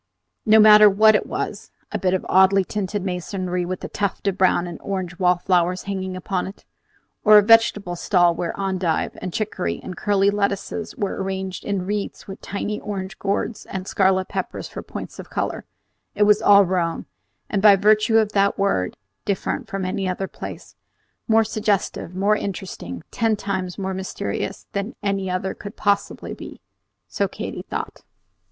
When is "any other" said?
19.85-20.27, 25.03-25.53